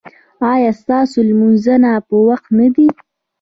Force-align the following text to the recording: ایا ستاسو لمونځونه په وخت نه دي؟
ایا 0.51 0.71
ستاسو 0.81 1.17
لمونځونه 1.29 1.89
په 2.07 2.15
وخت 2.27 2.47
نه 2.59 2.67
دي؟ 2.75 2.87